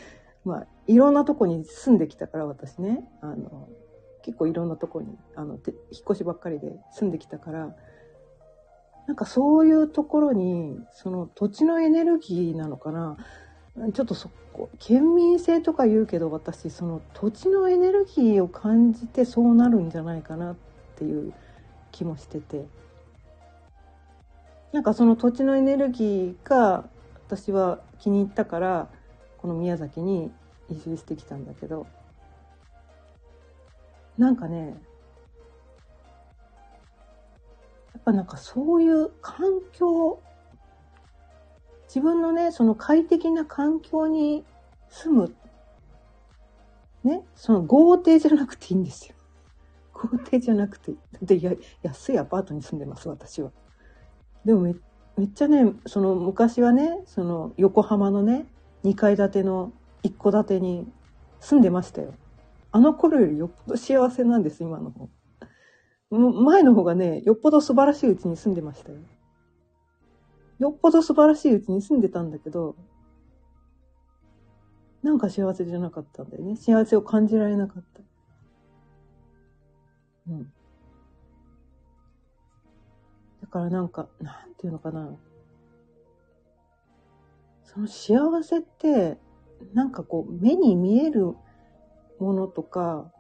[0.44, 3.68] まあ、いろんなとこに住んできたから私ね、あの、
[4.26, 7.76] 結構いろんなとこに、あの、引っ越しばっかりで住んできたから、
[9.06, 13.18] なんかそういうところに、その土地のエネルギーなのかな、
[13.94, 20.56] ちょっとそこ、県民性とか言うけど私、その土地のエネルギーを感じてそうなるんじゃないかなっ
[20.96, 21.32] ていう
[21.92, 22.66] 気もしてて。
[24.72, 26.90] なんかその土地のエネルギーが
[27.28, 28.90] 私は気に入ったから
[29.38, 30.32] この宮崎に
[30.70, 31.88] 移住してきたんだけど
[34.18, 34.76] なんかね
[37.94, 40.22] やっぱなんかそういう環境
[41.88, 44.44] 自分のねその快適な環境に
[44.90, 45.36] 住む
[47.04, 49.16] ねその豪邸じゃなくていいんですよ
[49.94, 53.52] 豪邸じゃなくてだってや安いアパートに住んでます私は。
[54.44, 54.76] でもめ
[55.18, 58.46] めっちゃね、その昔はね、その横浜のね、
[58.84, 59.72] 2階建ての
[60.04, 60.88] 1戸建てに
[61.40, 62.14] 住んでましたよ。
[62.76, 65.08] あの頃よりよっぽど幸せなんです、今の方。
[66.12, 68.98] 前の方がね、よっぽど素晴らしいうちに住んでましたよ。
[70.60, 72.76] よっぽど素晴らしいうちに住んでたんだけど、
[75.04, 76.58] なんか幸せじゃなかったんだよね。
[76.58, 78.02] 幸せを感じられなかった。
[80.28, 80.54] うん。
[83.42, 85.16] だからなんか、なんていうのかな。
[87.64, 89.18] その幸せって、
[89.74, 91.38] なんかこう、目に見える
[92.20, 93.12] ものとか、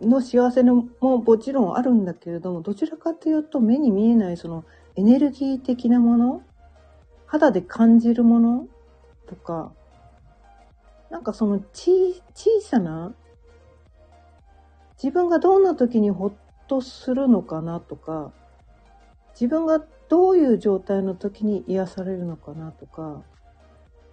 [0.00, 4.64] の幸せのももちろんあるんだけれども、どちらかというと目に見えないその
[4.96, 6.42] エネルギー的なもの、
[7.26, 8.66] 肌で感じるもの
[9.28, 9.72] とか、
[11.10, 12.12] なんかその小
[12.60, 13.14] さな
[15.02, 16.32] 自分がどんな時にほっ
[16.68, 18.32] とするのかなとか、
[19.32, 23.22] 自分がどういう状態の時に癒されるのかなとか、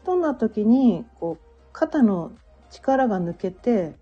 [0.06, 2.32] どんな時にこう肩の
[2.70, 3.94] 力が抜けて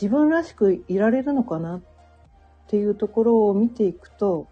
[0.00, 1.82] 自分らしくいられるのかなっ
[2.68, 4.46] ていうところを見ていくと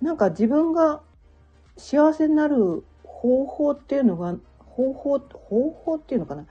[0.00, 1.00] なんか自分が
[1.76, 6.46] 幸せになる方法っていうのが方法方法っていうのかな。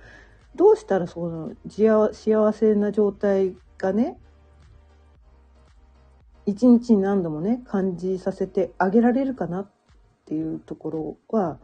[0.56, 4.18] どうしたらその幸せな状態がね
[6.46, 9.72] 一日に何度もね感じさせてあげられるかなっ
[10.26, 11.60] ていうところは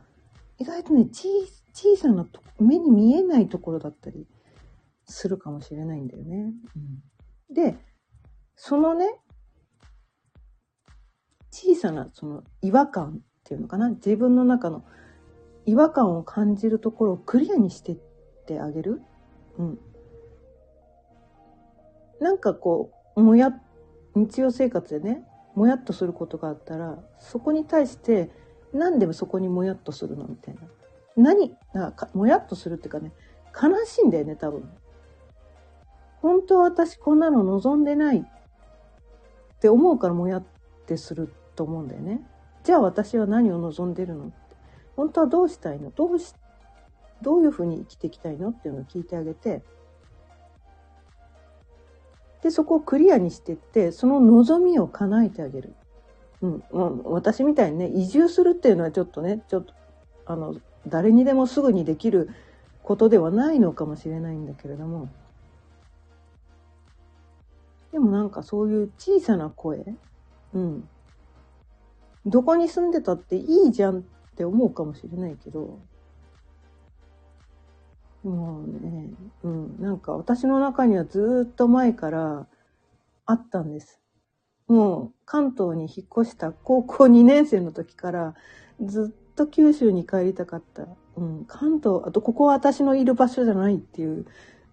[0.60, 4.28] 意外とね小さなと目に見えないところだったり
[5.06, 6.54] するかもしれないんだよね。
[7.50, 7.78] うん、で
[8.56, 9.16] そのね
[11.52, 14.84] 小さなその違和感っていうのかな自分の中の
[15.68, 17.98] 違和感を感じるところをクリアにしてっ
[18.48, 19.02] てあげる。
[19.58, 19.80] うん。
[22.22, 23.52] なんかこう、もや、
[24.18, 25.24] 日常生活でね、
[25.56, 28.30] もやっとすることがあったら、そこに対して、
[28.74, 30.62] 何でもそこにもやっとするのみたいな。
[31.16, 33.12] 何あか、もやっとするっていうかね、
[33.54, 34.70] 悲しいんだよね、多分。
[36.22, 38.24] 本当は私こんなの望んでないっ
[39.60, 40.44] て思うからもやっ
[40.86, 42.28] てすると思うんだよね。
[42.64, 44.34] じゃあ私は何を望んでるのって
[44.96, 45.92] 本当はどうしたいの？
[45.92, 46.34] どうし、
[47.22, 48.50] どういうふうに生きていきたいの？
[48.50, 49.64] っていうのを聞いてあげて、
[52.44, 55.74] で、そこをクリアにしてって、その望みを叶えてあげる。
[56.42, 56.64] うん、
[57.06, 59.74] 私みたいにね、移住するっていうのはちょっとね、ちょっと、
[60.26, 60.56] あの、
[60.88, 62.30] 誰にでもすぐにできる
[62.84, 65.10] ことではないのかもしれないんだけれども、
[67.92, 69.96] でもなんかそういう小さな声、
[70.54, 70.88] うん。
[72.26, 74.02] どこに住んでたっていいじゃんっ
[74.36, 75.80] て思うかもしれないけど、
[78.28, 79.10] もうね、
[79.44, 82.48] うん、なんか私の中にはずっと前から
[83.26, 84.02] あったんです。
[84.68, 88.36] もう関東に引っ越した高校 2年生の時から
[88.82, 90.88] ずっと九州に帰りたかった。
[91.16, 94.26] うん、関東、あとここは私のいる場所じゃないっていう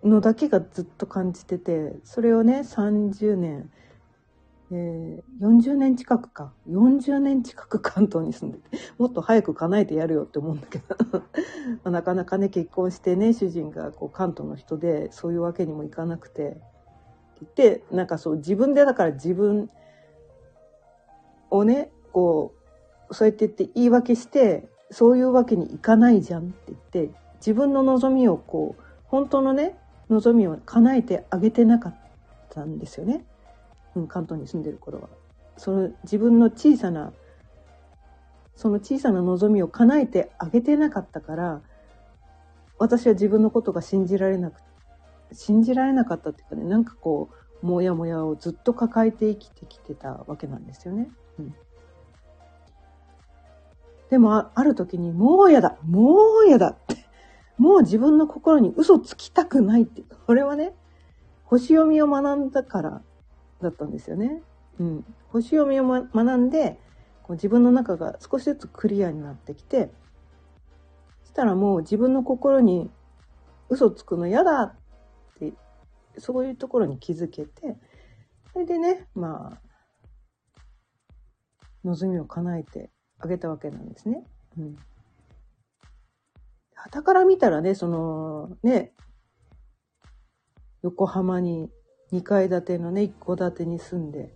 [0.03, 3.71] のだけがずっと感じてて、それをね、30年、
[4.71, 6.53] えー、40年近くか。
[6.69, 11.21] 40年近く関東に住んでて、 もっと早く叶えてやるよって思うんだけど ま
[11.85, 16.61] あ、なかなかね、結婚してね、主人がこう関東の人で、そういうわけにもいかなくて、
[17.57, 19.69] で、なんかそう自分でだから自分
[21.51, 22.53] をね、こ
[23.11, 31.95] う、そうやって言って言い訳して、そういうわけにいかないじゃんって言って、自分の望みをこう、本当のね、望みを叶えてあげてなかっ
[32.51, 33.25] たんですよね。
[33.95, 35.09] うん、関東に住んでる頃は。
[35.57, 37.13] その自分の小さな、
[38.57, 41.63] その小さな望みを叶えてあげてなかったから、
[42.79, 44.61] 私は自分のことが信じられなく、
[45.33, 47.31] 信じられなかったっていうかね、なんかこ
[47.63, 51.09] う、もやもやをずっと抱えて生きてきてたわけなんですよね。
[51.39, 51.55] うん、
[54.11, 57.05] でもある時に、もうやだもうやだって
[57.57, 60.03] もう自分の心に嘘つきたくないって。
[60.27, 60.75] これはね、
[61.45, 63.03] 星読みを学んだから
[63.65, 64.43] だったんですよね。
[64.79, 66.79] うん、星読みを、ま、学んで
[67.23, 69.91] こう自分の中が少しずつクリアになってきて
[71.23, 72.91] そしたらもう自分の心に
[73.69, 74.75] 嘘つくの嫌だっ
[75.39, 75.53] て
[76.19, 77.77] そういうところに気づけて
[78.53, 79.65] それでねまあ
[81.85, 84.25] 望みを叶えてあげたわけなんですね。
[84.59, 84.77] うん。
[86.75, 88.93] 旗から見たらね、そのね、
[90.83, 91.71] 横浜に
[92.15, 94.33] 2階建てのね、1戸建てに住んで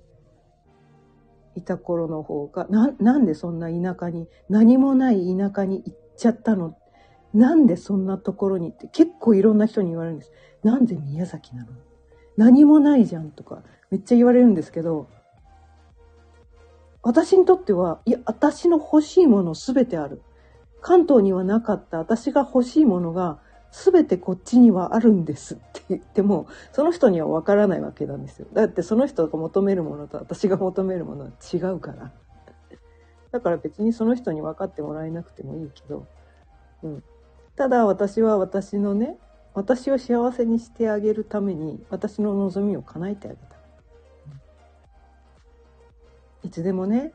[1.54, 6.76] いた頃の方が、な、なんでそんな田舎に、何もない田舎に行っちゃったの？
[7.32, 10.32] なんでそんなところにって結構いろんな人に言われるんです。
[10.64, 11.72] なんで宮崎なの？
[12.36, 15.08] 何もないじゃんとかめっちゃ言われるんですけど、
[17.02, 20.22] 私にとっては、いや、私の欲しいものすべてある。
[20.80, 23.40] 関東にはなかった私が欲しいものが
[23.70, 28.46] 全てこっちにはあるんですって言ってもその人にはわからないわけなんですよ。
[28.52, 32.12] だってその人が求めるものと私が求めるものは違うから。
[33.30, 36.06] だから別にその人に分かってもらえなくてもいいけど、
[36.82, 37.04] うん、
[37.56, 39.16] ただ私は私のね
[39.54, 43.42] 私を幸せにしてあげるために私の望みを叶えてあげた、
[46.42, 47.12] いつでもね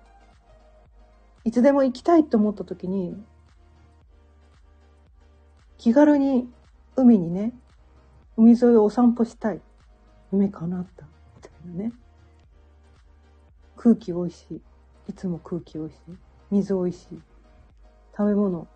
[1.45, 3.17] いつでも行きたいと思った時に
[5.83, 6.47] 気軽に
[6.95, 7.51] 海にね
[8.37, 9.59] 海沿いをお散歩したい
[10.31, 11.05] 夢叶った
[11.35, 11.91] みたいなね
[13.75, 14.61] 空気おいしい
[15.09, 15.97] いつも空気おいしい
[16.51, 17.21] 水おいしい
[18.17, 18.69] 食べ物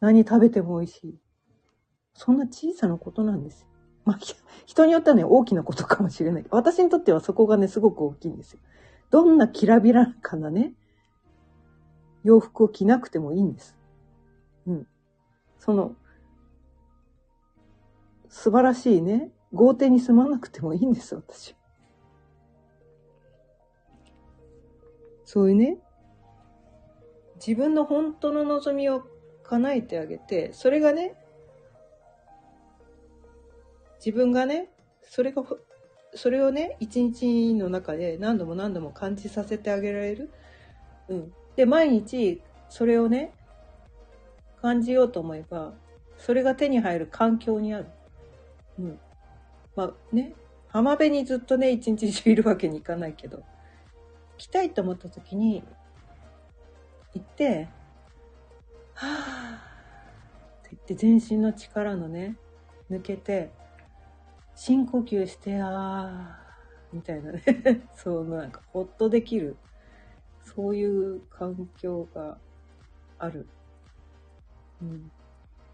[0.00, 1.18] 何食べてもおいしい
[2.14, 3.66] そんな小さなことなんですよ。
[4.06, 4.18] まあ、
[4.64, 6.46] 人によってはね、大きなことかもしれない。
[6.50, 8.58] 私にとってはそこがね、すごく大きいんですよ。
[9.10, 10.72] どんなきらびらかなね、
[12.24, 13.76] 洋服を着なくてもいいんです。
[14.66, 14.86] うん。
[15.68, 15.94] その、
[18.30, 21.54] 素晴らしいね、豪邸に住まなくてもいいんです、私。
[25.26, 25.76] そういうね、
[27.34, 29.02] 自分の本当の望みを
[29.42, 31.14] 叶えてあげて、それがね、
[34.02, 34.70] 自分がね、
[35.02, 35.44] それが、
[36.14, 40.30] それをね、一日の中で何度も何度も感じさせてあげられる。
[41.10, 41.34] うん。
[41.56, 42.40] で、毎日、
[42.70, 43.34] それをね、
[44.60, 45.74] 感じようと思えば、
[46.16, 47.86] それが手に入る環境にある。
[48.78, 49.00] うん。
[49.76, 50.34] まあね、
[50.68, 53.42] 浜辺にずっとね、一日中いるわけにいかないけど、
[54.36, 55.62] 来たいと思った時に、
[57.14, 57.68] 行って、
[58.94, 59.56] はぁ
[60.58, 62.36] って言って全身の力のね、
[62.90, 63.50] 抜けて、
[64.54, 67.42] 深呼吸してあーみたいなね。
[67.94, 69.56] そうなんかほっとできる。
[70.42, 72.38] そういう環境が
[73.18, 73.46] ある。
[74.82, 75.10] うん。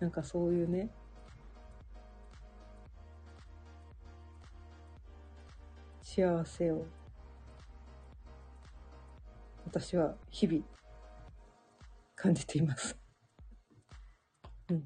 [0.01, 0.91] なんかそういうね。
[6.03, 6.87] 幸せを
[9.67, 10.63] 私は日々
[12.15, 12.97] 感じています。
[14.71, 14.85] うん。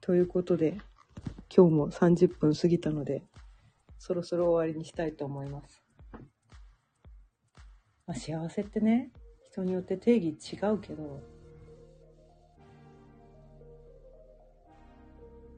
[0.00, 0.78] ということで、
[1.54, 3.22] 今日も30分過ぎたので、
[3.98, 5.82] そろそろ終わりにしたいと思います。
[8.06, 9.10] まあ、幸せってね、
[9.52, 11.22] 人によって定義違うけど、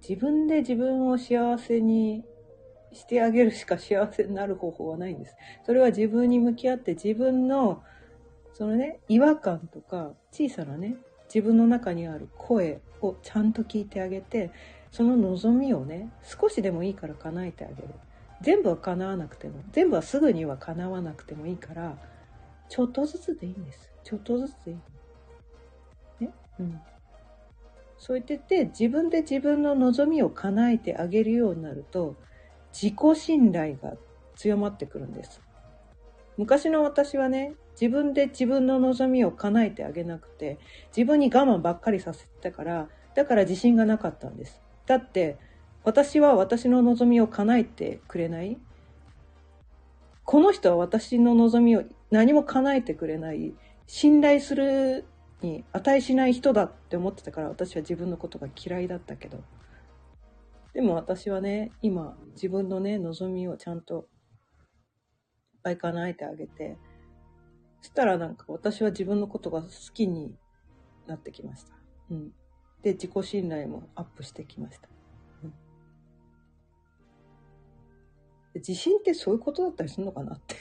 [0.07, 2.25] 自分で自分を幸せに
[2.93, 5.35] してあげるしか幸せになる方法はないんです。
[5.65, 7.83] それは自分に向き合って自分の
[8.53, 10.97] そのね、違和感とか小さなね、
[11.33, 14.51] 自分の中にある声をちゃんと聞いてあげて
[14.91, 17.89] その望みをね少しでもいいから叶えてあげる
[18.41, 21.97] 全部は叶わなくても全部はすぐには叶わなくてもいいから
[22.69, 23.93] ちょっとずつでいいんです。
[24.03, 26.25] ちょっとずつでいい。
[26.25, 26.31] ね？
[26.61, 26.81] うん。
[27.99, 32.17] そう言ってて自分で自分の望みを叶えてあげるようになると
[32.73, 33.95] 自己信頼が
[34.37, 35.41] 強まってくるんです。
[36.37, 40.59] 昔の私はね自分で自分の望みを叶えてあげなくて、
[40.97, 44.61] 自分に我慢ばっかりさせてたから、だから自信がなかったんです。
[44.87, 45.39] だって、
[45.83, 48.59] 私は私の望みを叶えてくれない？
[50.25, 53.55] この人は私の望みを何も叶えてくれない、
[53.87, 55.05] 信頼する
[55.43, 59.43] に値しない人だって思ってたから私は自分のことが嫌いだったけど。
[60.73, 64.09] でも私はね、今自分のね、望みをちゃんと
[65.55, 66.77] いっぱい叶えてあげて、
[67.81, 70.35] そしたらなんか私は自分のことが好きに
[71.07, 71.75] なってきました。
[72.11, 72.33] うん。
[72.83, 74.89] で、自己信頼もアップしてきました。
[75.45, 75.55] うん、
[78.57, 80.57] 自信ってそういうことだったりするのかなって。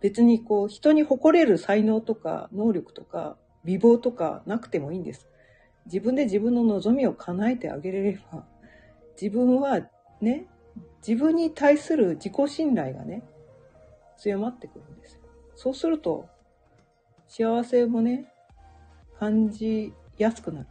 [0.00, 5.28] 別にこう、人に誇れる才能とか能力とか美貌とかなくてもいいんです。
[5.86, 8.44] 自分で自分の望みを叶えてあげれれば、
[9.20, 9.80] 自分は
[10.20, 10.46] ね、
[11.06, 13.22] 自分に対する自己信頼がね、
[14.16, 15.20] 強まってくるんです。
[15.54, 16.28] そうすると、
[17.26, 18.32] 幸せもね、
[19.18, 20.66] 感じやすくなる。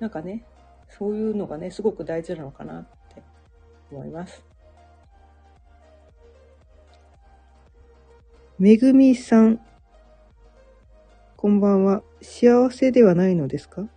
[0.00, 0.44] なんかね、
[0.88, 3.22] そういうのがね、すごく大事なのかなって
[3.90, 4.51] 思います。
[8.62, 9.60] めぐみさん、
[11.36, 12.04] こんばんは。
[12.20, 13.88] 幸せではないのですか？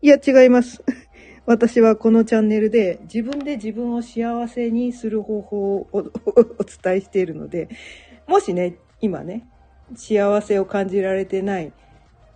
[0.00, 0.80] いや、違います。
[1.44, 7.68] 私はこのチャンネルで自分で自分を幸せにする方法を お伝えしているので、
[8.28, 9.44] もしね、今ね、
[9.96, 11.72] 幸せを感じられてない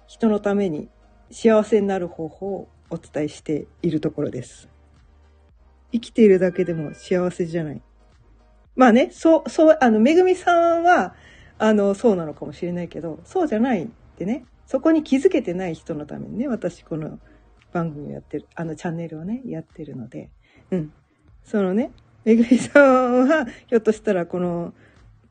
[0.09, 0.89] 人のために
[1.31, 4.69] 幸せになる方法をお伝えしているところです。
[5.93, 7.83] 生きているだけでも幸せじゃない。
[8.75, 11.15] まあね、そう、そう、あの、めぐみさんは、
[11.63, 17.19] あの、そうなのかもしれないけど、そうじゃないってね、そこに気づけてない人のためにね、私この
[17.71, 20.31] 番組をやってる、あのチャンネルをね、やってるので、
[20.71, 20.93] うん。
[21.45, 21.93] そのね、
[22.25, 24.73] めぐみさんは、ひょっとしたらこの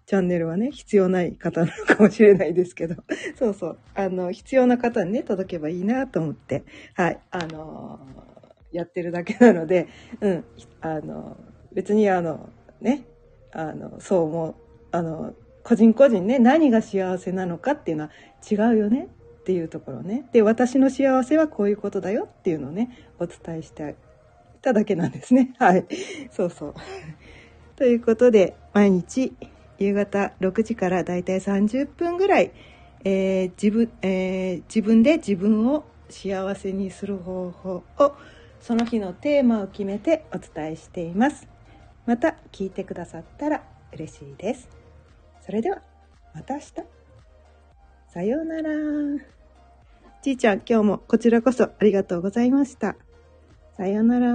[0.05, 3.03] チャンネルはね、必要ない方なのかもしれないですけど、
[3.35, 6.63] そうそう、あの、必要な方にね、届けばいいなと思って、
[6.93, 7.99] はい、あの
[8.71, 9.87] やってるだけなので、
[10.21, 10.45] うん、
[10.81, 11.37] あの
[11.73, 12.49] 別にあの、
[12.81, 13.07] ね、
[13.51, 14.55] あの、そう思う、
[14.91, 15.33] あの、
[15.69, 18.09] 個人個人ね、何が幸せなのかっていうのは
[18.49, 19.07] 違うよね
[19.41, 20.27] っていうところね。
[20.33, 22.89] で、私の幸せはこういうことだよっていうのをね、
[23.19, 23.91] お伝えして
[24.57, 25.53] いただけなんですね。
[25.61, 25.85] はい。
[26.31, 26.73] そうそう。
[27.77, 29.31] ということで、毎日
[29.77, 32.51] 夕方6時からだいたい30分ぐらい、
[33.03, 38.15] えー、自分、えー、自分で自分を幸せにする方法を
[38.59, 41.47] その日のテーマを決めてお伝えしています。
[42.07, 43.61] また聞いてくださったら
[43.93, 44.78] 嬉しいです。
[45.49, 45.81] それでは
[46.35, 46.73] また明日。
[48.13, 48.69] さようなら。
[50.21, 52.95] ちーちゃん、今日もこちらこそありがとうございました。
[53.75, 54.27] さようなら。